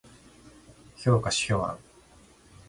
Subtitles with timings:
[0.97, 1.77] 評価指標案